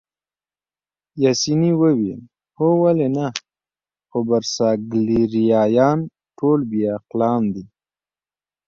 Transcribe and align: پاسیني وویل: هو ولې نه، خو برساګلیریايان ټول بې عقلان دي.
پاسیني 1.19 1.71
وویل: 1.81 2.21
هو 2.57 2.67
ولې 2.81 3.07
نه، 3.17 3.27
خو 4.09 4.19
برساګلیریايان 4.29 5.99
ټول 6.37 6.59
بې 6.69 6.83
عقلان 6.95 7.43
دي. 7.53 7.65